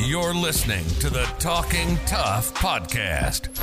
[0.00, 3.54] You're listening to the Talking Tough podcast,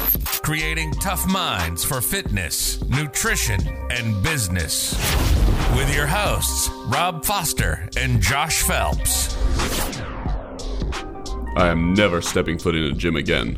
[0.44, 4.94] creating tough minds for fitness, nutrition, and business.
[5.76, 9.36] With your hosts, Rob Foster and Josh Phelps.
[11.58, 13.58] I am never stepping foot in a gym again.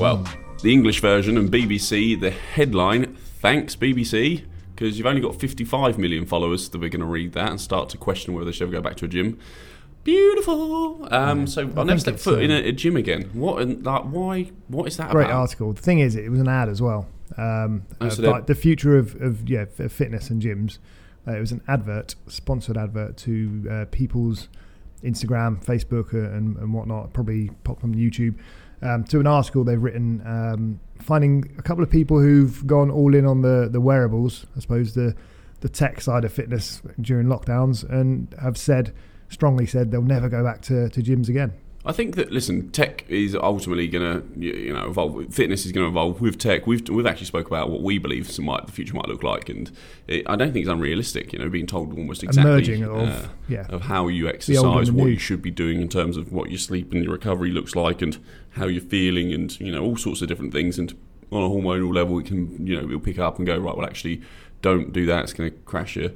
[0.00, 0.26] Well,
[0.62, 4.44] the English version and BBC, the headline, thanks BBC,
[4.78, 7.88] because you've only got 55 million followers that we're going to read that and start
[7.88, 9.36] to question whether they should ever go back to a gym.
[10.04, 11.12] Beautiful.
[11.12, 13.28] Um, so I'll never think step it's, foot in uh, a, a gym again.
[13.32, 13.60] What?
[13.60, 14.52] and, Like, why?
[14.68, 15.40] What is that Great about?
[15.40, 15.72] article.
[15.72, 17.08] The thing is, it was an ad as well.
[17.36, 20.78] Um, Oh, uh, so like the future of, of yeah fitness and gyms.
[21.26, 24.48] Uh, it was an advert, sponsored advert to uh, people's
[25.02, 27.12] Instagram, Facebook, uh, and, and whatnot.
[27.12, 28.36] Probably pop from YouTube.
[28.80, 33.14] Um, to an article they've written, um, finding a couple of people who've gone all
[33.14, 34.46] in on the the wearables.
[34.56, 35.16] I suppose the
[35.60, 38.94] the tech side of fitness during lockdowns, and have said
[39.28, 41.52] strongly said they'll never go back to, to gyms again.
[41.84, 45.32] I think that listen, tech is ultimately going to you know evolve.
[45.32, 46.66] Fitness is going to evolve with tech.
[46.66, 49.48] We've we've actually spoke about what we believe some might the future might look like,
[49.48, 49.70] and
[50.08, 51.32] it, I don't think it's unrealistic.
[51.32, 55.18] You know, being told almost exactly of uh, yeah of how you exercise, what you
[55.18, 58.18] should be doing in terms of what your sleep and your recovery looks like, and
[58.50, 60.78] how you're feeling, and you know all sorts of different things.
[60.80, 60.92] And
[61.30, 63.76] on a hormonal level, it can you know it'll pick up and go right.
[63.76, 64.20] Well, actually,
[64.62, 65.22] don't do that.
[65.22, 66.10] It's going to crash your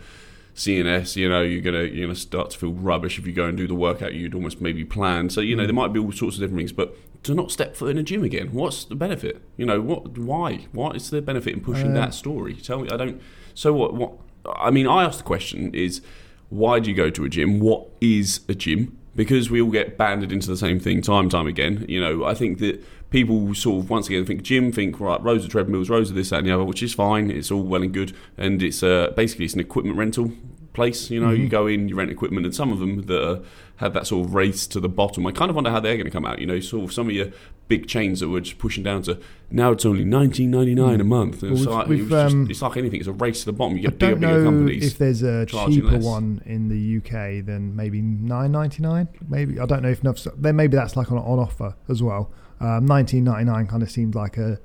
[0.55, 1.17] CNS.
[1.17, 3.67] You know, you're gonna you're gonna start to feel rubbish if you go and do
[3.67, 5.31] the workout you'd almost maybe plan.
[5.31, 7.77] So you know there might be all sorts of different things, but to not step
[7.77, 9.41] foot in a gym again, what's the benefit?
[9.57, 10.19] You know, what?
[10.19, 10.67] Why?
[10.73, 12.55] What is the benefit in pushing Uh, that story?
[12.55, 12.89] Tell me.
[12.91, 13.21] I don't.
[13.55, 13.95] So what?
[13.95, 14.13] What?
[14.57, 16.03] I mean, I asked the question: Is
[16.49, 17.61] why do you go to a gym?
[17.61, 18.99] What is a gym?
[19.15, 21.85] Because we all get banded into the same thing time and time again.
[21.89, 25.45] You know, I think that people sort of once again think gym, think right, rows
[25.45, 27.31] of treadmills, rows of this, that, and the other, which is fine.
[27.31, 30.33] It's all well and good, and it's uh, basically it's an equipment rental
[30.73, 31.11] place.
[31.11, 33.43] You know, you go in, you rent equipment, and some of them that uh,
[33.77, 35.27] have that sort of race to the bottom.
[35.27, 36.39] I kind of wonder how they're going to come out.
[36.39, 37.29] You know, sort of some of your
[37.75, 39.19] big chains that were just pushing down to
[39.51, 41.43] now it's only nineteen ninety nine a month.
[41.43, 43.01] And it's, Well, like, it just- um, it's like anything.
[43.01, 43.77] It's a race to the bottom.
[43.79, 44.87] You I bigger, don't bigger companies.
[44.93, 46.05] if there's a cheaper less.
[46.05, 49.09] one in the UK than maybe nine ninety nine.
[49.29, 50.19] Maybe I don't know if enough.
[50.37, 52.31] Then maybe that's like on, on offer as well.
[52.61, 54.59] Um, Nineteen ninety nine kind of seems like a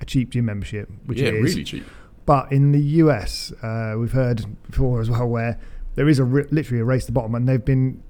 [0.00, 1.42] a cheap gym membership, which yeah, it is.
[1.54, 1.84] really cheap.
[2.26, 5.58] But in the US, uh, we've heard before as well where
[5.94, 8.02] there is a literally a race to the bottom, and they've been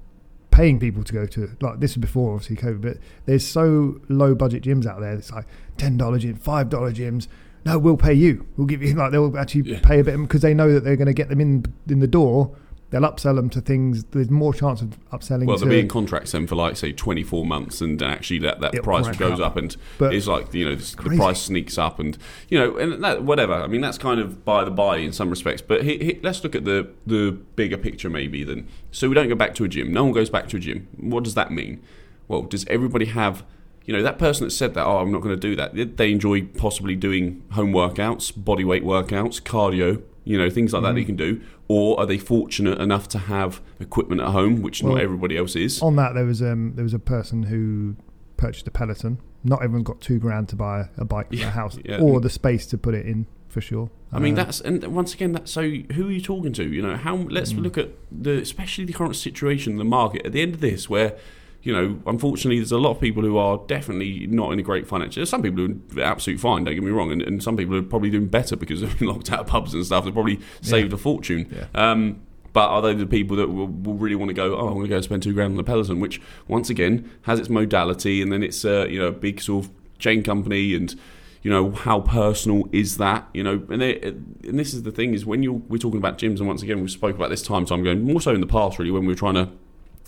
[0.59, 4.35] paying people to go to like this was before obviously COVID, but there's so low
[4.35, 5.13] budget gyms out there.
[5.13, 5.45] It's like
[5.77, 7.27] ten dollar gym, five dollar gyms.
[7.65, 8.45] No, we'll pay you.
[8.57, 9.79] We'll give you like they'll actually Yeah.
[9.81, 12.07] pay a bit because they know that they're going to get them in in the
[12.07, 12.55] door.
[12.89, 14.03] They'll upsell them to things.
[14.05, 15.45] There's more chance of upselling.
[15.45, 18.39] Well, to, they'll be in contracts then for like say twenty four months, and actually
[18.39, 19.51] that, that price goes up.
[19.51, 22.17] up, and But it's like you know the, the price sneaks up, and
[22.49, 23.53] you know and that, whatever.
[23.53, 25.61] I mean that's kind of by the by in some respects.
[25.61, 28.67] But he, he, let's look at the the bigger picture maybe then.
[28.91, 29.93] So we don't go back to a gym.
[29.93, 30.87] No one goes back to a gym.
[30.97, 31.83] What does that mean?
[32.27, 33.43] Well, does everybody have
[33.89, 36.11] you know, that person that said that, oh, I'm not going to do that, they
[36.11, 40.93] enjoy possibly doing home workouts, body weight workouts, cardio, you know, things like that Mm.
[40.95, 41.41] that you can do.
[41.67, 45.55] Or are they fortunate enough to have equipment at home, which Well, not everybody else
[45.55, 45.81] is?
[45.81, 47.95] on that there was um there was a person who
[48.37, 49.19] purchased a Peloton.
[49.43, 51.99] Not everyone's got two grand to buy a, a bike for Yeah, their house yeah.
[52.01, 53.89] or the space to put it in for sure.
[54.11, 55.61] I mean, Uh, that's and once again, that's so.
[55.61, 56.63] Who are you talking to?
[56.63, 57.15] You know, how?
[57.15, 57.63] Let's Mm.
[57.63, 60.25] look at the, especially the current situation the market.
[60.25, 61.15] At the end of this, where
[61.61, 64.87] you know, unfortunately, there's a lot of people who are definitely not in a great
[64.87, 65.19] financial.
[65.19, 66.63] There's some people who are absolutely fine.
[66.63, 69.09] Don't get me wrong, and, and some people are probably doing better because they've been
[69.09, 70.05] locked out of pubs and stuff.
[70.05, 71.53] They've probably saved a fortune.
[71.53, 71.67] Yeah.
[71.73, 72.21] Um,
[72.53, 74.55] but are they the people that will, will really want to go?
[74.55, 77.39] Oh, I'm going to go spend two grand on a Peloton, which once again has
[77.39, 80.95] its modality, and then it's uh, you know a big sort of chain company, and
[81.43, 83.27] you know how personal is that?
[83.33, 86.17] You know, and they, and this is the thing is when you we're talking about
[86.17, 88.41] gyms, and once again we spoke about this time, so I'm going more so in
[88.41, 89.49] the past really when we were trying to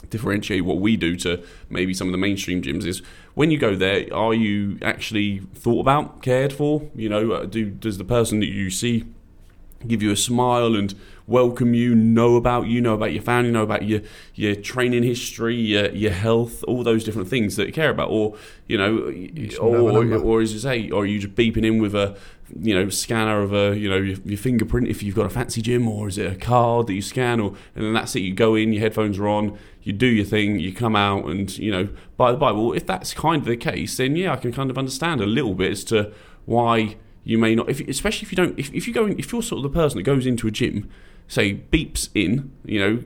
[0.09, 3.01] differentiate what we do to maybe some of the mainstream gyms is
[3.33, 6.89] when you go there are you actually thought about cared for?
[6.95, 9.05] You know uh, do does the person that you see
[9.87, 10.93] give you a smile and
[11.27, 14.01] welcome you, know about you, know about your family, know about your
[14.35, 18.35] your training history, your, your health, all those different things that you care about, or
[18.67, 18.97] you know,
[19.59, 20.19] or, know.
[20.19, 22.17] or, as you say, or are you just beeping in with a
[22.59, 25.61] you know scanner of a you know your, your fingerprint if you've got a fancy
[25.61, 28.19] gym, or is it a card that you scan, or and then that's it.
[28.19, 31.57] You go in, your headphones are on, you do your thing, you come out, and
[31.57, 34.35] you know, by the by, well, if that's kind of the case, then yeah, I
[34.35, 36.11] can kind of understand a little bit as to
[36.45, 39.31] why you may not, if, especially if you don't, if, if you go, in, if
[39.31, 40.89] you're sort of the person that goes into a gym,
[41.27, 43.03] say beeps in, you know,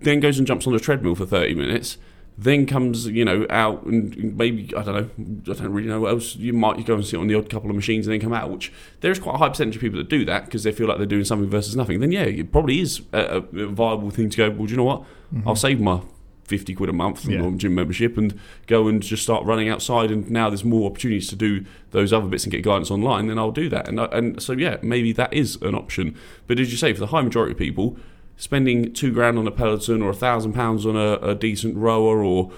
[0.00, 1.98] then goes and jumps on a treadmill for 30 minutes,
[2.36, 6.12] then comes you know out and maybe I don't know I don't really know what
[6.12, 6.36] else.
[6.36, 8.50] You might go and sit on the odd couple of machines and then come out
[8.50, 10.88] which there is quite a high percentage of people that do that because they feel
[10.88, 12.00] like they're doing something versus nothing.
[12.00, 14.84] Then yeah it probably is a, a viable thing to go well do you know
[14.84, 15.02] what?
[15.32, 15.48] Mm-hmm.
[15.48, 16.00] I'll save my
[16.44, 17.50] 50 quid a month from yeah.
[17.56, 21.36] gym membership and go and just start running outside and now there's more opportunities to
[21.36, 23.88] do those other bits and get guidance online then I'll do that.
[23.88, 26.16] And, and so yeah maybe that is an option.
[26.48, 27.96] But as you say for the high majority of people
[28.36, 32.22] spending two grand on a Peloton or a thousand pounds on a, a decent rower
[32.22, 32.52] or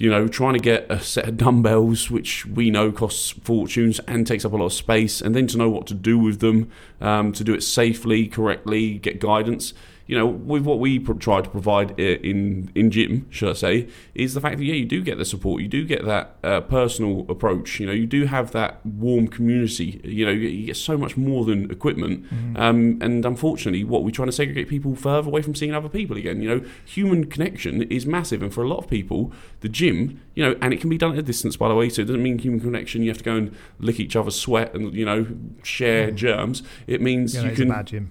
[0.00, 4.26] you know, trying to get a set of dumbbells, which we know costs fortunes and
[4.26, 6.70] takes up a lot of space, and then to know what to do with them,
[7.02, 9.74] um, to do it safely, correctly, get guidance
[10.10, 14.34] you know, with what we try to provide in in gym, should I say, is
[14.34, 17.26] the fact that yeah, you do get the support, you do get that uh, personal
[17.28, 17.78] approach.
[17.78, 20.00] You know, you do have that warm community.
[20.02, 22.24] You know, you get so much more than equipment.
[22.24, 22.56] Mm-hmm.
[22.56, 26.16] Um, and unfortunately, what we're trying to segregate people further away from seeing other people
[26.16, 26.42] again.
[26.42, 29.30] You know, human connection is massive, and for a lot of people,
[29.60, 31.88] the gym, you know, and it can be done at a distance, by the way.
[31.88, 33.04] So it doesn't mean human connection.
[33.04, 35.28] You have to go and lick each other's sweat and you know
[35.62, 36.16] share mm.
[36.16, 36.64] germs.
[36.88, 38.10] It means yeah, you can.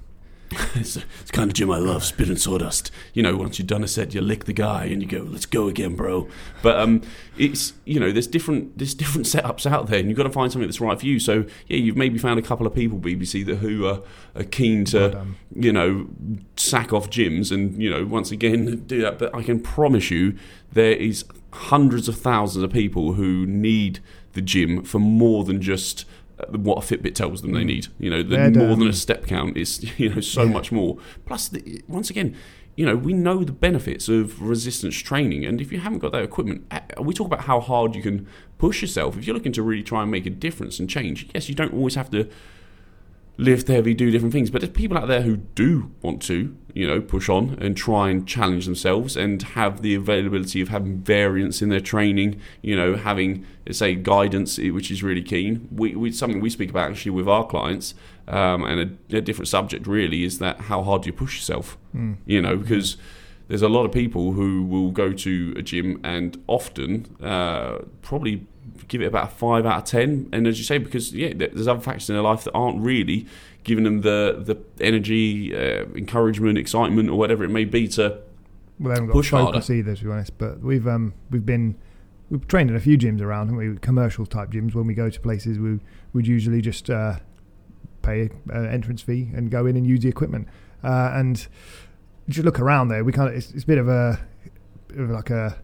[0.52, 2.92] A bad gym it's, kind of gym I love, spitting sawdust.
[3.14, 5.46] You know, once you've done a set, you lick the guy and you go, "Let's
[5.46, 6.28] go again, bro."
[6.62, 7.02] But um,
[7.38, 10.52] it's you know, there's different there's different setups out there, and you've got to find
[10.52, 11.20] something that's right for you.
[11.20, 14.02] So yeah, you've maybe found a couple of people BBC that who are,
[14.36, 16.08] are keen to well you know
[16.56, 19.20] sack off gyms and you know once again do that.
[19.20, 20.38] But I can promise you,
[20.72, 24.00] there is hundreds of thousands of people who need
[24.34, 26.06] the gym for more than just
[26.50, 27.68] what a Fitbit tells them they mm.
[27.68, 27.88] need.
[28.00, 30.52] You know, the, more than a step count is you know so yeah.
[30.52, 30.98] much more.
[31.26, 32.36] Plus, the, once again,
[32.76, 36.24] you know, we know the benefits of resistance training, and if you haven't got that
[36.24, 38.28] equipment, uh, we talk about how hard you can
[38.58, 39.18] push yourself.
[39.18, 41.74] If you're looking to really try and make a difference and change, yes, you don't
[41.74, 42.30] always have to
[43.40, 44.52] lift heavy, do different things.
[44.52, 48.10] But there's people out there who do want to, you know, push on and try
[48.10, 52.98] and challenge themselves and have the availability of having variance in their training, you know,
[52.98, 55.70] having, say, guidance, which is really keen.
[55.72, 57.96] We, we something we speak about actually with our clients,
[58.28, 61.78] um, and a, a, different subject really is that how hard do you push yourself,
[61.96, 62.18] mm.
[62.26, 62.98] you know, because
[63.48, 68.46] there's a lot of people who will go to a gym and often uh, probably
[68.88, 70.30] give it about a five out of ten.
[70.32, 73.28] And as you say, because yeah, there's other factors in their life that aren't really
[73.64, 78.22] giving them the the energy, uh, encouragement, excitement, or whatever it may be to
[78.80, 79.74] well, they haven't got push focus harder.
[79.74, 80.38] either, to be honest.
[80.38, 81.76] But we've um we've been
[82.30, 83.78] we've trained in a few gyms around, haven't we?
[83.80, 84.74] Commercial type gyms.
[84.74, 85.80] When we go to places, we
[86.14, 87.20] would usually just uh,
[88.02, 90.48] pay an entrance fee and go in and use the equipment.
[90.84, 91.48] Uh, and
[92.30, 93.04] just look around there.
[93.04, 94.20] We kind of it's, it's a bit of a,
[94.96, 95.58] like a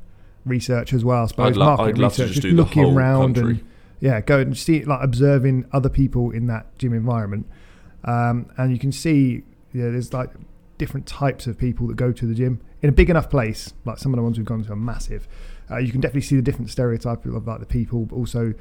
[0.46, 1.24] research as well.
[1.24, 3.52] I suppose I'd, lo- market I'd love research, to just, just looking around country.
[3.54, 3.70] and
[4.00, 7.48] yeah, go and see like observing other people in that gym environment,
[8.04, 9.44] um, and you can see
[9.74, 10.30] yeah, there's like
[10.78, 13.74] different types of people that go to the gym in a big enough place.
[13.86, 15.28] Like some of the ones we've gone to are massive.
[15.70, 18.54] Uh, you can definitely see the different stereotypes of like the people, but also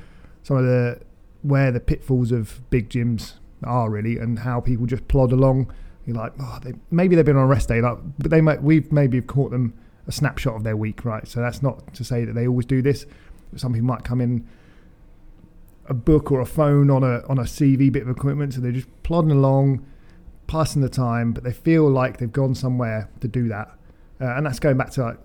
[0.43, 1.01] some of the
[1.43, 3.35] where the pitfalls of big gyms
[3.65, 5.73] are really, and how people just plod along.
[6.07, 8.63] You're like, oh, they, maybe they've been on a rest day, like, but they might
[8.63, 9.75] we've maybe caught them
[10.07, 11.27] a snapshot of their week, right?
[11.27, 13.07] So that's not to say that they always do this.
[13.57, 14.47] Some people might come in
[15.87, 18.73] a book or a phone on a on a CV bit of equipment, so they're
[18.73, 19.85] just plodding along,
[20.47, 23.69] passing the time, but they feel like they've gone somewhere to do that,
[24.21, 25.19] uh, and that's going back to like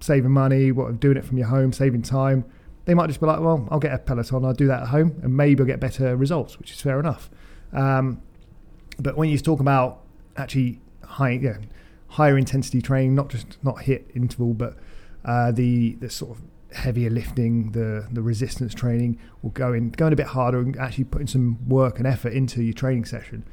[0.00, 2.44] saving money, what doing it from your home, saving time.
[2.84, 5.20] They might just be like, well, I'll get a Peloton, I'll do that at home,
[5.22, 7.30] and maybe I'll get better results, which is fair enough.
[7.72, 8.22] Um,
[8.98, 10.04] but when you talk about
[10.36, 11.58] actually high, yeah,
[12.08, 14.76] higher intensity training, not just not HIIT interval, but
[15.24, 16.42] uh, the the sort of
[16.72, 21.04] heavier lifting, the the resistance training, will go in going a bit harder and actually
[21.04, 23.44] putting some work and effort into your training session.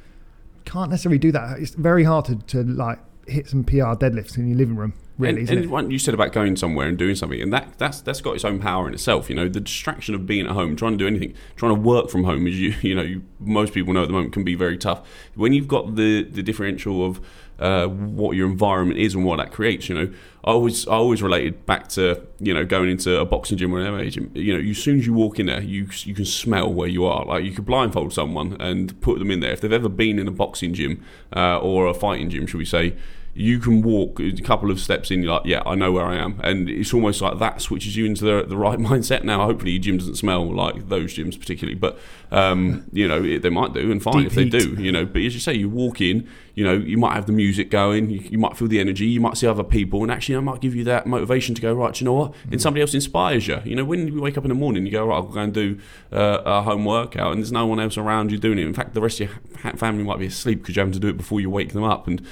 [0.64, 1.60] Can't necessarily do that.
[1.60, 4.94] It's very hard to, to like hit some PR deadlifts in your living room.
[5.18, 8.02] Really, and, and what you said about going somewhere and doing something, and that that's
[8.02, 9.30] that's got its own power in itself.
[9.30, 12.10] You know, the distraction of being at home, trying to do anything, trying to work
[12.10, 14.54] from home, as you you know, you, most people know at the moment can be
[14.54, 15.08] very tough.
[15.34, 17.20] When you've got the the differential of
[17.58, 19.88] uh, what your environment is and what that creates.
[19.88, 20.12] You know,
[20.44, 23.80] I always I always related back to you know going into a boxing gym or
[23.80, 24.30] an MMA gym.
[24.34, 27.04] You know, as soon as you walk in there, you you can smell where you
[27.04, 27.24] are.
[27.24, 30.28] Like you could blindfold someone and put them in there if they've ever been in
[30.28, 32.96] a boxing gym uh, or a fighting gym, should we say
[33.36, 36.16] you can walk a couple of steps in, you're like, yeah, I know where I
[36.16, 36.40] am.
[36.42, 39.24] And it's almost like that switches you into the, the right mindset.
[39.24, 41.98] Now, hopefully, your gym doesn't smell like those gyms particularly, but,
[42.30, 44.52] um, you know, it, they might do, and fine Deep if they heat.
[44.52, 45.04] do, you know.
[45.04, 48.10] But as you say, you walk in, you know, you might have the music going,
[48.10, 50.60] you, you might feel the energy, you might see other people, and actually, that might
[50.60, 51.98] give you that motivation to go right.
[52.00, 52.34] You know what?
[52.50, 53.60] And somebody else inspires you.
[53.64, 55.16] You know, when you wake up in the morning, you go right.
[55.16, 55.78] I'll go and do
[56.12, 58.66] uh, a home workout, and there's no one else around you doing it.
[58.66, 61.00] In fact, the rest of your ha- family might be asleep because you're having to
[61.00, 62.26] do it before you wake them up, and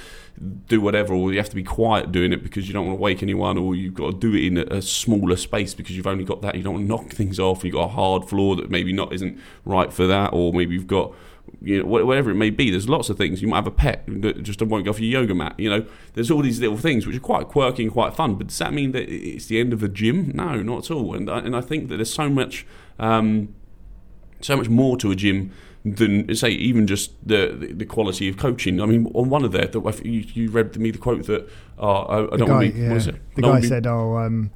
[0.67, 3.01] do whatever, or you have to be quiet doing it because you don't want to
[3.01, 6.07] wake anyone, or you've got to do it in a, a smaller space because you've
[6.07, 6.55] only got that.
[6.55, 7.63] You don't want to knock things off.
[7.63, 10.87] You've got a hard floor that maybe not isn't right for that, or maybe you've
[10.87, 11.13] got
[11.61, 12.69] you know whatever it may be.
[12.69, 13.41] There's lots of things.
[13.41, 15.55] You might have a pet that just won't go for your yoga mat.
[15.57, 18.35] You know, there's all these little things which are quite quirky and quite fun.
[18.35, 20.31] But does that mean that it's the end of the gym?
[20.33, 21.15] No, not at all.
[21.15, 22.65] And I, and I think that there's so much.
[22.99, 23.53] Um,
[24.41, 25.51] so much more to a gym
[25.83, 28.81] than say even just the, the, quality of coaching.
[28.81, 31.47] I mean, on one of there, that you, you read me the quote that
[31.79, 32.79] uh, I, I don't guy, want to be.
[32.79, 32.87] yeah.
[32.89, 33.15] What is it?
[33.35, 34.51] The guy be- said, "Oh, um,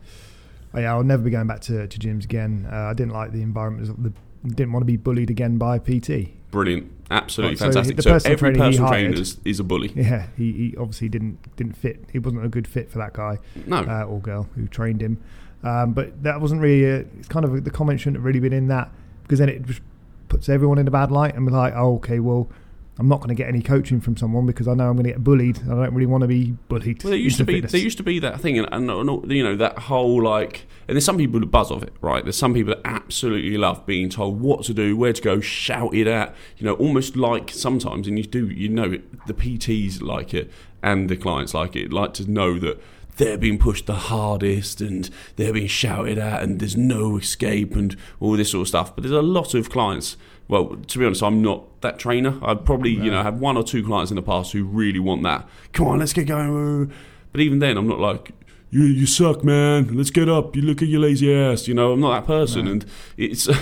[0.73, 2.67] oh, yeah, I'll never be going back to, to gyms again.
[2.71, 4.03] Uh, I didn't like the environment.
[4.03, 4.13] The,
[4.45, 6.29] didn't want to be bullied again by PT.
[6.51, 7.95] Brilliant, absolutely Right, so fantastic.
[7.97, 9.91] the So, personal every trainer personal hired- trainer is, is a bully.
[9.95, 12.05] Yeah, he, he obviously didn't didn't fit.
[12.11, 15.17] He wasn't a good fit for that guy No, uh, or girl who trained him.
[15.63, 16.85] Um, but that wasn't really.
[16.85, 18.89] A, it's kind of the comment shouldn't have really been in that
[19.23, 19.81] because then it just
[20.29, 22.49] puts everyone in a bad light and be like, oh, okay, well.
[22.99, 25.11] I'm not going to get any coaching from someone because I know I'm going to
[25.11, 25.59] get bullied.
[25.63, 27.01] I don't really want to be bullied.
[27.03, 27.71] Well, there used to be fitness.
[27.71, 30.95] there used to be that thing, and, and, and you know that whole like, and
[30.95, 32.23] there's some people that buzz off it, right?
[32.23, 36.07] There's some people that absolutely love being told what to do, where to go, shouted
[36.07, 40.33] at, you know, almost like sometimes, and you do, you know, it, the PTs like
[40.33, 40.51] it
[40.83, 42.81] and the clients like it, like to know that
[43.19, 47.95] they're being pushed the hardest and they're being shouted at, and there's no escape and
[48.19, 48.95] all this sort of stuff.
[48.95, 50.17] But there's a lot of clients.
[50.47, 52.39] Well, to be honest, I'm not that trainer.
[52.41, 55.21] I'd probably, you know, have one or two clients in the past who really want
[55.23, 55.47] that.
[55.73, 56.91] Come on, let's get going.
[57.31, 58.31] But even then, I'm not like,
[58.71, 59.95] you, you suck, man.
[59.95, 60.55] Let's get up.
[60.55, 61.67] You look at your lazy ass.
[61.67, 62.85] You know, I'm not that person, and
[63.17, 63.47] it's.
[63.49, 63.53] I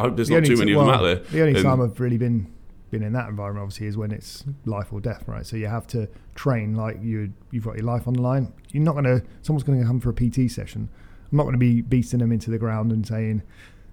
[0.00, 1.14] hope there's The not too t- many well, of them out there.
[1.30, 2.46] The only And- time I've really been
[2.90, 5.46] been in that environment, obviously, is when it's life or death, right?
[5.46, 8.52] So you have to train like you you've got your life on the line.
[8.72, 9.22] You're not to.
[9.42, 10.88] Someone's to come for a PT session.
[11.30, 13.42] I'm not to be beating them into the ground and saying,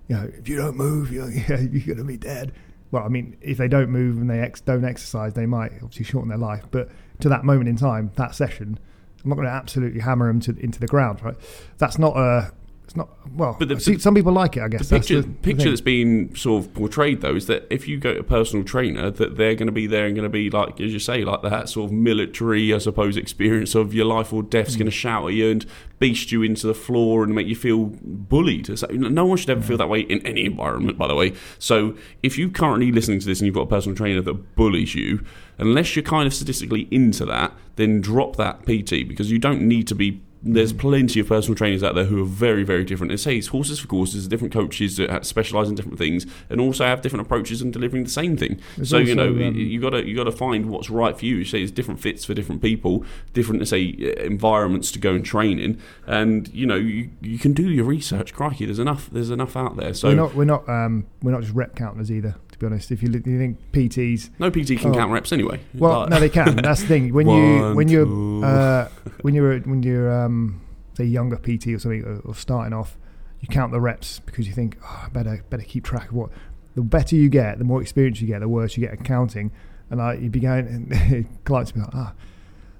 [0.07, 2.53] you know, if you don't move, you're, you're to be dead.
[2.91, 6.05] Well, I mean, if they don't move and they ex- don't exercise, they might obviously
[6.05, 6.65] shorten their life.
[6.71, 8.79] But to that moment in time, that session,
[9.23, 11.35] I'm not going to absolutely hammer them to, into the ground, right?
[11.77, 12.53] That's not a.
[12.95, 13.55] It's not well.
[13.59, 14.87] But the- see, some people like it, I guess.
[14.87, 17.87] The That's picture, the- the picture that's been sort of portrayed though is that if
[17.89, 20.29] you go to a personal trainer, that they're going to be there and going to
[20.29, 24.05] be like, as you say, like that sort of military, I suppose, experience of your
[24.05, 24.79] life or death's Mm.
[24.79, 25.65] going to shout at you and
[25.99, 28.77] beast you into the floor and make you feel bullied.
[28.79, 31.33] So, no one should ever feel that way in any environment, by the way.
[31.59, 34.95] So if you're currently listening to this and you've got a personal trainer that bullies
[34.95, 35.21] you,
[35.57, 39.87] unless you're kind of statistically into that, then drop that PT because you don't need
[39.87, 43.09] to be there's plenty of personal trainers out there who are very, very different.
[43.09, 46.85] They say it's horses for courses, different coaches that specialize in different things, and also
[46.85, 48.61] have different approaches in delivering the same thing.
[48.77, 51.25] There's so you know, um, you got to you got to find what's right for
[51.25, 51.37] you.
[51.37, 55.25] You say it's different fits for different people, different say uh, environments to go and
[55.25, 58.33] train in, and you know you, you can do your research.
[58.33, 59.95] Crikey, there's enough there's enough out there.
[59.95, 62.35] So we're not we're not um, we're not just rep counters either.
[62.55, 64.93] To be honest, if you, look- you think PTs, no PT can Oh.
[64.93, 65.59] count reps anyway.
[65.73, 66.55] well, Like- no, they can.
[66.55, 67.13] That's the thing.
[67.13, 68.87] When you when you're uh,
[69.23, 70.61] when you're when you're um,
[70.93, 72.97] say younger PT or something or, or starting off,
[73.41, 76.29] you count the reps because you think, oh, I better better keep track of what.
[76.75, 79.51] The better you get, the more experience you get, the worse you get at counting.
[79.89, 82.13] And like you be going, and clients be like, ah.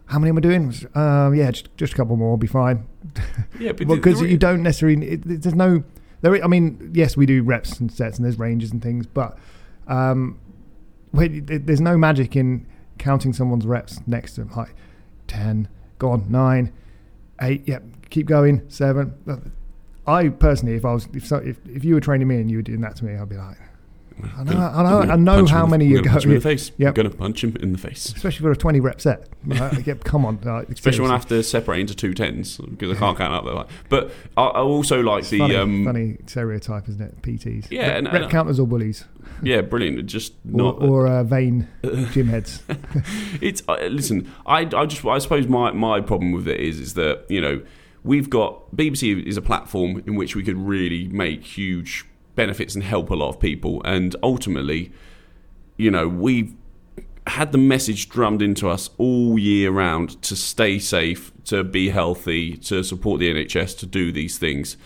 [0.08, 0.74] How many am I doing?
[0.94, 2.86] Um, yeah, just, just a couple more, will be fine.
[3.60, 5.06] yeah, but Well, because the you don't necessarily.
[5.06, 5.84] It, there's no.
[6.22, 6.44] There.
[6.44, 9.38] I mean, yes, we do reps and sets, and there's ranges and things, but
[9.88, 10.40] um,
[11.14, 12.66] wait, there's no magic in
[12.98, 14.52] counting someone's reps next to them.
[14.56, 14.76] Like
[15.28, 16.74] ten, gone nine,
[17.42, 17.68] eight.
[17.68, 18.64] Yep, keep going.
[18.70, 19.52] Seven.
[20.08, 22.58] I personally, if I was, if so, if, if you were training me and you
[22.58, 23.58] were doing that to me, I'd be like,
[24.38, 26.12] I know, I know, I know how the- many I'm you gonna go.
[26.14, 26.70] punch him in the face.
[26.70, 26.96] I'm Yep.
[26.96, 28.14] going to punch him in the face.
[28.16, 29.28] Especially for a 20 rep set.
[29.46, 30.40] Like, yep, come on.
[30.44, 33.44] Like, Especially when I have to separate into two tens because I can't count up
[33.46, 33.54] there.
[33.54, 33.68] Like.
[33.90, 37.22] But I, I also like It's the funny, um, funny stereotype, isn't it?
[37.22, 37.68] PTs.
[37.70, 39.06] Yeah, Rep, and- rep and- counters or bullies.
[39.44, 40.06] yeah, brilliant.
[40.08, 41.68] Just or, not or uh, vain
[42.12, 42.64] gym heads.
[43.42, 44.32] it's uh, listen.
[44.46, 47.62] I, I just I suppose my, my problem with it is is that you know
[48.04, 52.84] we've got BBC is a platform in which we could really make huge benefits and
[52.84, 54.92] help a lot of people, and ultimately,
[55.78, 56.54] you know, we've
[57.28, 62.56] had the message drummed into us all year round to stay safe, to be healthy,
[62.58, 64.78] to support the NHS, to do these things.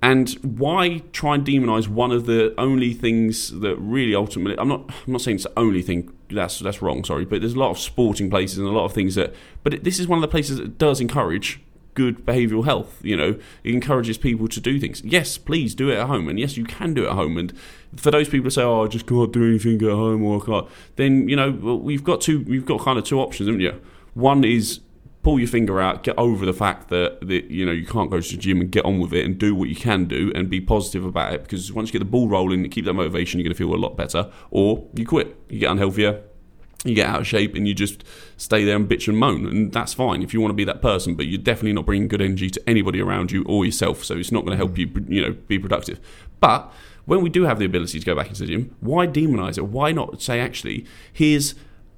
[0.00, 4.90] And why try and demonise one of the only things that really ultimately I'm not
[5.06, 7.70] I'm not saying it's the only thing that's that's wrong sorry but there's a lot
[7.70, 9.32] of sporting places and a lot of things that
[9.62, 11.60] but this is one of the places that does encourage
[11.94, 12.98] good behavioural health.
[13.02, 15.02] You know, it encourages people to do things.
[15.02, 17.36] Yes, please do it at home, and yes, you can do it at home.
[17.36, 17.52] And
[17.96, 20.44] for those people who say, "Oh, I just can't do anything at home," or I
[20.44, 23.60] can't, then you know, well, we've got two, we've got kind of two options, haven't
[23.60, 23.80] you?
[24.14, 24.80] One is
[25.22, 28.20] pull your finger out, get over the fact that, that you know you can't go
[28.20, 30.50] to the gym and get on with it and do what you can do and
[30.50, 33.44] be positive about it because once you get the ball rolling keep that motivation, you're
[33.44, 34.30] going to feel a lot better.
[34.50, 36.22] Or you quit, you get unhealthier,
[36.84, 38.02] you get out of shape and you just
[38.36, 40.82] stay there and bitch and moan and that's fine if you want to be that
[40.82, 44.16] person but you're definitely not bringing good energy to anybody around you or yourself so
[44.16, 46.00] it's not going to help you you know be productive.
[46.40, 46.72] But
[47.04, 49.66] when we do have the ability to go back into the gym why demonize it?
[49.66, 51.54] Why not say actually here's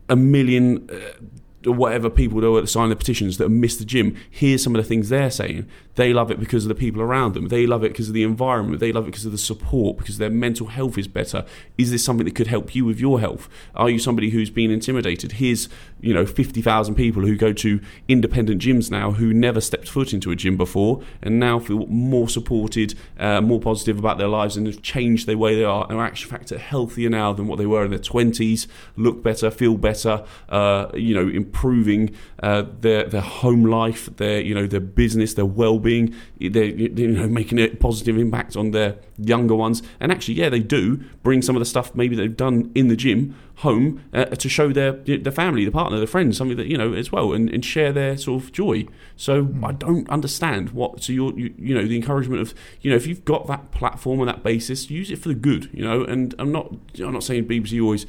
[0.09, 4.63] a million uh, whatever people do at sign the petitions that miss the gym, here's
[4.63, 5.67] some of the things they're saying.
[5.97, 7.49] They love it because of the people around them.
[7.49, 8.81] They love it because of the environment.
[8.81, 11.45] They love it because of the support, because their mental health is better.
[11.79, 13.49] Is this something that could help you with your health?
[13.75, 15.33] Are you somebody who's been intimidated?
[15.33, 15.69] Here's,
[16.01, 20.31] you know, 50,000 people who go to independent gyms now who never stepped foot into
[20.31, 24.67] a gym before and now feel more supported, uh, more positive about their lives and
[24.67, 27.67] have changed the way they are and are actually factor healthier now than what they
[27.67, 33.21] were in their 20s, look better, feel better, uh, you know, improving uh, their their
[33.21, 36.15] home life, their you know their business, their well being.
[36.41, 39.83] They're you know making a positive impact on their younger ones.
[40.01, 42.97] And actually, yeah, they do bring some of the stuff maybe they've done in the
[42.97, 46.77] gym home uh, to show their their family, the partner, the friends, something that you
[46.77, 48.87] know as well, and, and share their sort of joy.
[49.17, 49.65] So mm.
[49.65, 51.05] I don't understand what.
[51.05, 54.19] So you're you, you know the encouragement of you know if you've got that platform
[54.21, 55.71] and that basis, use it for the good.
[55.73, 58.07] You know, and I'm not I'm not saying BBC always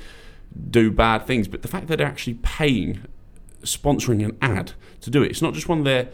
[0.70, 3.02] do bad things, but the fact that they're actually paying
[3.66, 5.32] sponsoring an ad to do it.
[5.32, 6.10] It's not just one of their,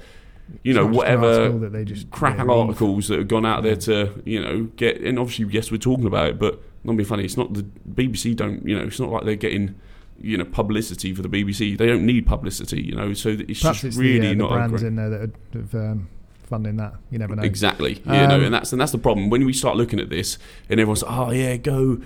[0.63, 1.69] you know, whatever
[2.11, 5.01] crap yeah, articles that have gone out there to, you know, get.
[5.01, 7.23] And obviously, yes, we're talking about it, but not be funny.
[7.23, 9.75] It's not the BBC don't, you know, it's not like they're getting.
[10.23, 11.75] You know, publicity for the BBC.
[11.75, 12.79] They don't need publicity.
[12.79, 15.09] You know, so it's Perhaps just it's really the, uh, not the brands in there
[15.09, 16.09] that have um,
[16.43, 16.93] funding that.
[17.09, 17.41] You never know.
[17.41, 18.03] Exactly.
[18.05, 20.37] Um, you know, and that's and that's the problem when we start looking at this,
[20.69, 22.01] and everyone's like, oh yeah, go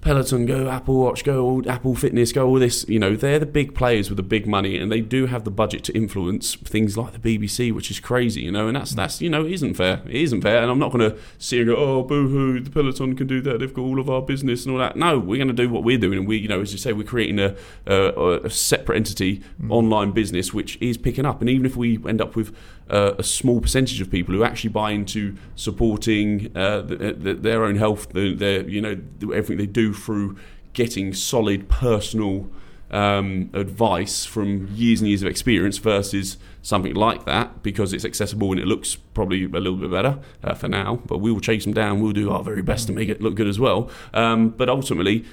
[0.00, 2.86] Peloton, go Apple Watch, go all, Apple Fitness, go all this.
[2.88, 5.50] You know, they're the big players with the big money, and they do have the
[5.50, 8.40] budget to influence things like the BBC, which is crazy.
[8.40, 10.00] You know, and that's that's you know, it isn't fair.
[10.06, 12.70] It isn't fair, and I'm not going to sit and go, oh, boo hoo, the
[12.70, 13.60] Peloton can do that.
[13.60, 14.96] They've got all of our business and all that.
[14.96, 16.94] No, we're going to do what we're doing, and we, you know, as you say,
[16.94, 17.54] we're creating a,
[17.86, 19.70] a, a separate entity, mm.
[19.70, 21.42] online business, which is picking up.
[21.42, 22.56] And even if we end up with
[22.90, 27.64] uh, a small percentage of people who actually buy into supporting uh, the, the, their
[27.64, 30.36] own health, the, their you know everything they do through
[30.72, 32.48] getting solid personal
[32.90, 38.50] um, advice from years and years of experience versus something like that because it's accessible
[38.50, 41.00] and it looks probably a little bit better uh, for now.
[41.06, 42.00] But we will chase them down.
[42.00, 43.90] We'll do our very best to make it look good as well.
[44.12, 45.24] Um, but ultimately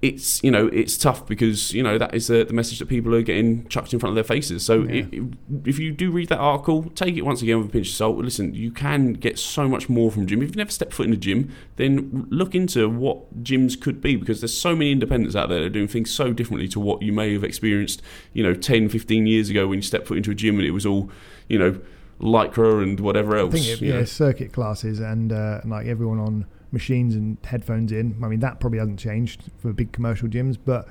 [0.00, 3.12] it's you know it's tough because you know that is the, the message that people
[3.16, 4.64] are getting chucked in front of their faces.
[4.64, 5.06] So yeah.
[5.10, 5.34] it,
[5.64, 8.16] if you do read that article, take it once again with a pinch of salt.
[8.18, 10.40] Listen, you can get so much more from gym.
[10.40, 14.14] If you've never stepped foot in a gym, then look into what gyms could be
[14.14, 17.02] because there's so many independents out there that are doing things so differently to what
[17.02, 18.00] you may have experienced,
[18.32, 20.70] you know, 10, 15 years ago when you stepped foot into a gym and it
[20.70, 21.10] was all,
[21.48, 21.76] you know,
[22.20, 23.54] lycra and whatever else.
[23.54, 28.16] It, yeah, circuit classes and uh, like everyone on machines and headphones in.
[28.22, 30.88] I mean, that probably hasn't changed for big commercial gyms, but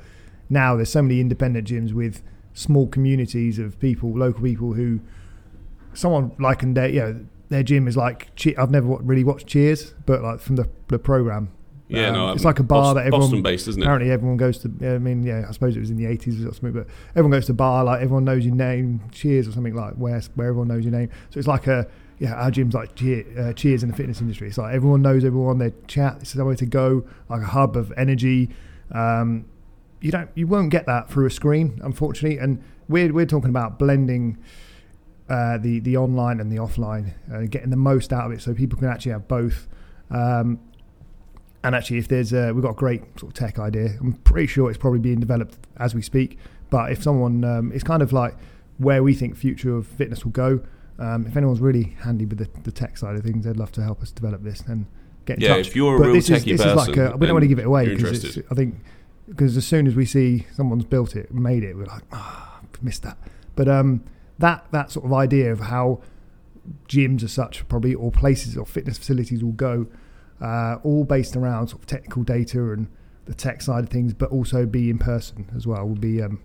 [0.49, 4.99] now there's so many independent gyms with small communities of people, local people who
[5.93, 10.21] someone likened their, you know, their gym is like, I've never really watched Cheers, but
[10.21, 11.51] like from the, the program.
[11.89, 13.85] Yeah, um, no, it's like a bar Boston, that everyone Boston based, isn't it?
[13.85, 14.67] Apparently, everyone goes to.
[14.81, 17.45] I mean, yeah, I suppose it was in the eighties or something, but everyone goes
[17.45, 19.01] to bar like everyone knows your name.
[19.13, 21.09] Cheers or something like where where everyone knows your name.
[21.29, 21.87] So it's like a
[22.19, 24.47] yeah, our gym's like cheer, uh, cheers in the fitness industry.
[24.47, 25.59] It's like everyone knows everyone.
[25.59, 26.17] They chat.
[26.21, 28.49] It's somewhere to go, like a hub of energy.
[28.91, 29.45] Um,
[30.01, 32.39] you don't, you won't get that through a screen, unfortunately.
[32.39, 34.37] And we're we're talking about blending
[35.29, 38.53] uh, the the online and the offline, uh, getting the most out of it, so
[38.53, 39.67] people can actually have both.
[40.09, 40.59] Um,
[41.63, 43.97] and actually, if there's a, we've got a great sort of tech idea.
[43.99, 46.37] I'm pretty sure it's probably being developed as we speak.
[46.69, 48.35] But if someone, um, it's kind of like
[48.77, 50.61] where we think future of fitness will go.
[50.99, 53.83] Um, if anyone's really handy with the, the, tech side of things, they'd love to
[53.83, 54.87] help us develop this and
[55.25, 55.67] get in yeah, touch.
[55.67, 57.35] if you're a but real this techie is, this person, is like a, we don't
[57.35, 58.75] want to give it away because I think
[59.27, 62.67] because as soon as we see someone's built it, made it, we're like, ah, oh,
[62.81, 63.17] missed that.
[63.55, 64.03] But um,
[64.39, 66.01] that that sort of idea of how
[66.87, 69.87] gyms as such, probably or places or fitness facilities will go,
[70.41, 72.87] uh, all based around sort of technical data and
[73.25, 76.39] the tech side of things, but also be in person as well, will be um,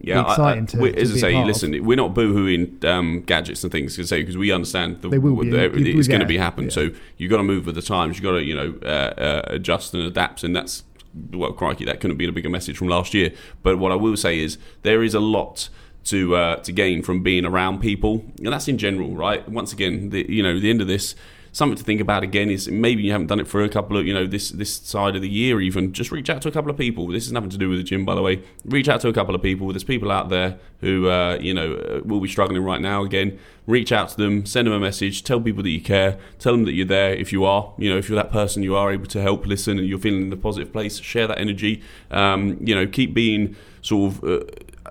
[0.00, 1.84] yeah, exciting I, to, to, as I say, listen, of.
[1.84, 5.36] we're not boohooing um, gadgets and things to say because we understand the, they will
[5.36, 6.64] be, the, it's going to be yeah, happen.
[6.64, 6.70] Yeah.
[6.70, 8.18] So you got to move with the times.
[8.18, 10.84] You got to you know uh, uh, adjust and adapt, and that's
[11.32, 13.32] well, crikey, that couldn't be a bigger message from last year.
[13.62, 15.68] But what I will say is there is a lot
[16.04, 19.48] to uh, to gain from being around people, and that's in general, right?
[19.48, 21.14] Once again, the, you know, the end of this
[21.54, 24.04] something to think about again is maybe you haven't done it for a couple of
[24.04, 25.92] you know this this side of the year even.
[25.92, 27.06] Just reach out to a couple of people.
[27.06, 28.42] This has nothing to do with the gym by the way.
[28.64, 29.68] Reach out to a couple of people.
[29.68, 33.38] There's people out there who uh, you know uh, will be struggling right now again.
[33.66, 34.44] Reach out to them.
[34.44, 35.22] Send them a message.
[35.22, 36.18] Tell people that you care.
[36.38, 37.72] Tell them that you're there if you are.
[37.78, 40.22] You know if you're that person you are able to help listen and you're feeling
[40.22, 41.82] in a positive place share that energy.
[42.10, 44.44] Um, you know keep being sort of uh,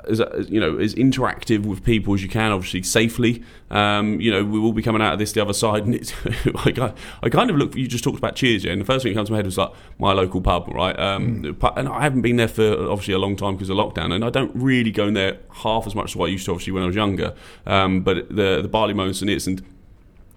[0.10, 3.44] as, you know as interactive with people as you can, obviously safely.
[3.72, 6.14] Um, you know, we will be coming out of this the other side, and it's
[6.66, 7.76] like I, I kind of look.
[7.76, 9.46] You just talked about Cheers, yeah, and the first thing that comes to my head
[9.46, 10.98] was like my local pub, right?
[11.00, 11.78] Um, mm.
[11.78, 14.30] And I haven't been there for obviously a long time because of lockdown, and I
[14.30, 16.84] don't really go in there half as much as what I used to, obviously when
[16.84, 17.34] I was younger.
[17.66, 19.62] Um, but the the barley moments and it's and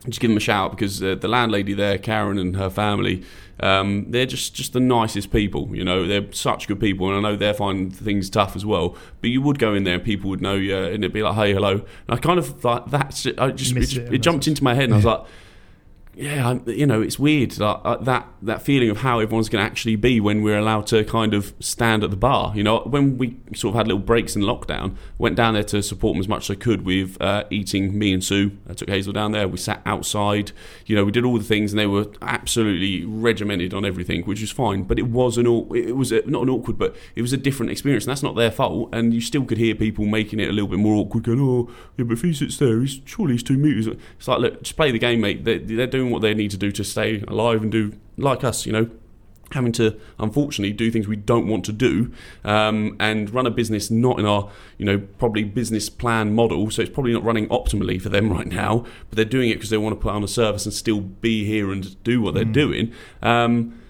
[0.05, 3.25] just give them a shout because uh, the landlady there, Karen, and her family,
[3.61, 5.75] um, they're just, just the nicest people.
[5.75, 8.97] You know, they're such good people, and I know they're finding things tough as well.
[9.21, 11.35] But you would go in there, and people would know you, and it'd be like,
[11.35, 13.27] "Hey, hello." And I kind of like that's.
[13.39, 14.97] I just it, just, it, it jumped into my head, and yeah.
[14.97, 15.27] I was like
[16.17, 19.71] yeah, you know, it's weird that uh, that that feeling of how everyone's going to
[19.71, 22.55] actually be when we're allowed to kind of stand at the bar.
[22.57, 25.83] You know, when we sort of had little breaks in lockdown, went down there to
[25.83, 27.99] support them as much as I could with uh, eating.
[27.99, 29.47] Me and Sue, I took Hazel down there.
[29.47, 30.53] We sat outside.
[30.87, 34.41] You know, we did all the things, and they were absolutely regimented on everything, which
[34.41, 34.85] was fine.
[34.85, 37.71] But it was an it was a, not an awkward, but it was a different
[37.71, 38.89] experience, and that's not their fault.
[38.95, 41.71] And you still could hear people making it a little bit more awkward, going, "Oh,
[41.99, 44.77] yeah, but if he sits there, he's surely he's two meters." It's like, look, just
[44.77, 45.45] play the game, mate.
[45.45, 48.45] They're, they're doing doing what they need to do to stay alive and do like
[48.45, 48.89] us, you know,
[49.53, 52.13] having to unfortunately do things we don't want to do
[52.45, 56.83] um, and run a business not in our you know probably business plan model so
[56.83, 59.77] it's probably not running optimally for them right now but they're doing it because they
[59.77, 62.53] want to put on a service and still be here and do what they're mm.
[62.53, 62.93] doing
[63.23, 63.81] um,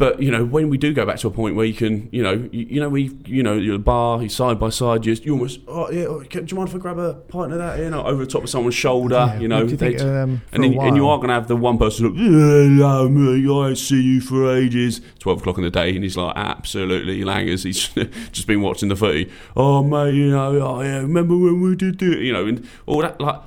[0.00, 2.22] but you know, when we do go back to a point where you can, you
[2.22, 5.26] know, you, you know, we, you know, you're bar, you side by side, you, just,
[5.26, 7.78] you almost, oh yeah, oh, do you mind if I grab a pint of that,
[7.78, 10.64] you know, over the top of someone's shoulder, yeah, you know, you think, um, and
[10.64, 14.00] then, and you are going to have the one person look, yeah, mate, I see
[14.00, 17.88] you for ages, twelve o'clock in the day, and he's like absolutely langers, he's
[18.32, 19.30] just been watching the footy.
[19.54, 23.02] Oh mate, you know, oh, yeah, remember when we did it, you know, and all
[23.02, 23.38] that, like,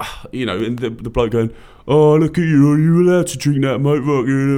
[0.32, 1.54] you know, and the the bloke going
[1.88, 4.00] oh, look at you, are you allowed to drink that, mate?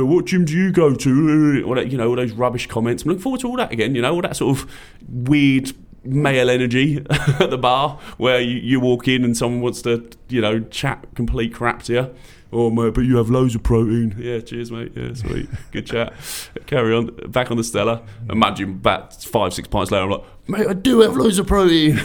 [0.04, 1.62] What gym do you go to?
[1.66, 3.04] All that, you know, all those rubbish comments.
[3.04, 4.70] I'm looking forward to all that again, you know, all that sort of
[5.08, 5.72] weird
[6.02, 10.40] male energy at the bar where you, you walk in and someone wants to, you
[10.40, 12.14] know, chat complete crap to you.
[12.52, 14.16] Oh mate, but you have loads of protein.
[14.18, 14.92] Yeah, cheers, mate.
[14.96, 16.12] Yeah, sweet, good chat.
[16.66, 17.06] Carry on.
[17.28, 18.02] Back on the Stella.
[18.28, 21.92] Imagine about five, six pints later, I'm like, mate, I do have loads of protein.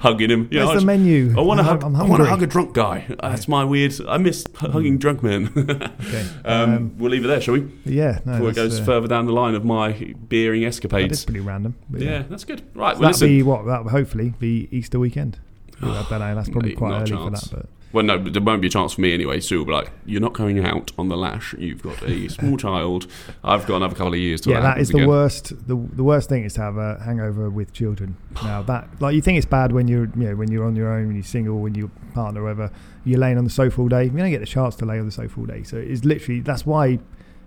[0.00, 0.48] Hugging him.
[0.50, 1.34] Yeah, Where's the menu?
[1.38, 1.84] I want to hug.
[1.84, 3.06] I'm I want to hug a drunk guy.
[3.20, 3.94] That's my weird.
[4.08, 5.52] I miss hugging drunk men.
[5.56, 6.28] okay.
[6.44, 7.70] Um, um, we'll leave it there, shall we?
[7.84, 8.18] Yeah.
[8.24, 9.92] No, Before it goes uh, further down the line of my
[10.28, 11.10] beering escapades.
[11.10, 11.76] That's pretty random.
[11.92, 12.62] Yeah, yeah, that's good.
[12.74, 12.96] Right.
[12.96, 13.66] So well, that'll be what?
[13.66, 15.38] That will hopefully be Easter weekend.
[15.82, 16.34] I don't know.
[16.34, 17.66] That's probably Mate, quite early for that, but.
[17.94, 19.38] Well, no, there won't be a chance for me anyway.
[19.38, 21.54] Sue will be like, "You're not going out on the lash.
[21.56, 23.06] You've got a small child.
[23.44, 25.08] I've got another couple of years to." Yeah, that is the again.
[25.08, 25.50] worst.
[25.68, 28.16] The, the worst thing is to have a hangover with children.
[28.42, 30.92] Now that, like, you think it's bad when you're, you know, when you're on your
[30.92, 32.72] own, when you're single, when your partner, or whatever,
[33.04, 34.06] you're laying on the sofa all day.
[34.06, 35.62] You don't get the chance to lay on the sofa all day.
[35.62, 36.98] So it's literally that's why,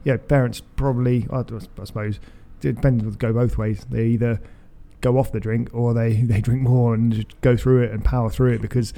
[0.05, 2.21] yeah, parents probably, I, I suppose,
[2.63, 3.17] it depends.
[3.17, 3.85] Go both ways.
[3.89, 4.39] They either
[5.01, 8.03] go off the drink or they they drink more and just go through it and
[8.03, 8.93] power through it because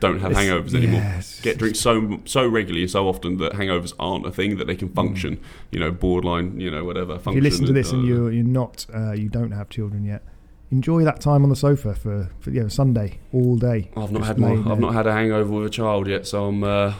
[0.00, 1.00] don't have hangovers anymore.
[1.00, 1.40] Yes.
[1.40, 4.76] Get drinks so so regularly and so often that hangovers aren't a thing that they
[4.76, 5.36] can function.
[5.36, 5.42] Mm.
[5.72, 6.60] You know, borderline.
[6.60, 7.16] You know, whatever.
[7.16, 9.68] If you listen to this and, uh, and you're you're not uh, you don't have
[9.68, 10.22] children yet.
[10.70, 13.90] Enjoy that time on the sofa for, for you know Sunday all day.
[13.96, 16.62] I've not had my, I've not had a hangover with a child yet, so I'm
[16.62, 16.92] uh,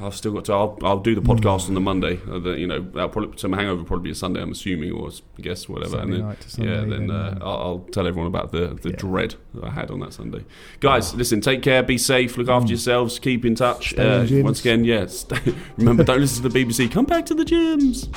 [0.00, 0.52] I've still got to.
[0.52, 1.68] I'll, I'll do the podcast mm.
[1.68, 2.20] on the Monday.
[2.28, 4.42] Uh, the, you know, that'll probably so my hangover will probably be a Sunday.
[4.42, 5.98] I'm assuming, or I guess whatever.
[5.98, 8.96] Sunday and then, Sunday, yeah, then, uh, I'll, I'll, tell everyone about the the yeah.
[8.96, 10.44] dread that I had on that Sunday.
[10.80, 11.16] Guys, oh.
[11.16, 12.70] listen, take care, be safe, look after mm.
[12.70, 13.96] yourselves, keep in touch.
[13.96, 15.26] Uh, once again, yes.
[15.30, 16.90] Yeah, remember, don't listen to the BBC.
[16.90, 18.12] Come back to the gyms.